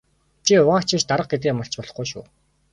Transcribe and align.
Чи 0.45 0.53
угаагч 0.61 0.89
биш 0.95 1.03
дарга 1.09 1.27
гэдгээ 1.31 1.53
мартаж 1.55 1.75
болохгүй 1.79 2.05
шүү. 2.11 2.23